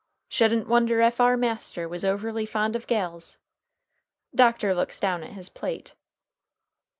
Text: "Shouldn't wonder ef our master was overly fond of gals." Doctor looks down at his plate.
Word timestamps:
"Shouldn't 0.29 0.67
wonder 0.67 0.99
ef 1.01 1.19
our 1.19 1.37
master 1.37 1.87
was 1.87 2.03
overly 2.03 2.47
fond 2.47 2.75
of 2.75 2.87
gals." 2.87 3.37
Doctor 4.33 4.73
looks 4.73 4.99
down 4.99 5.21
at 5.23 5.33
his 5.33 5.47
plate. 5.47 5.93